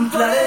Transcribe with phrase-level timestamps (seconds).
[0.00, 0.39] anclaré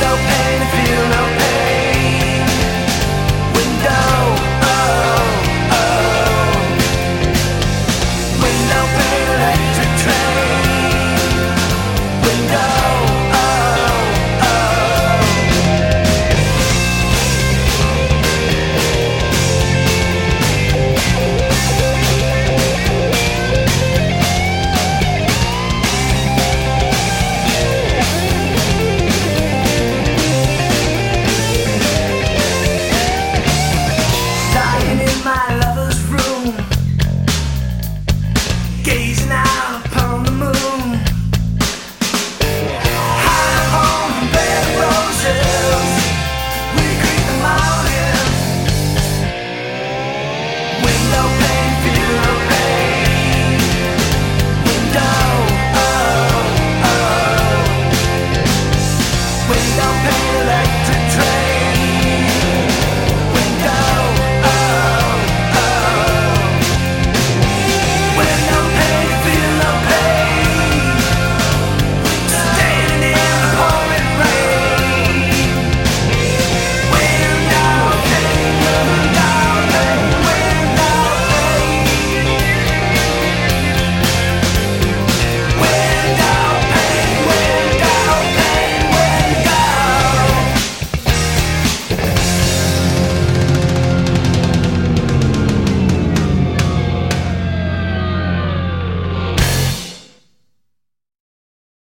[0.00, 1.45] no pain feel no pain.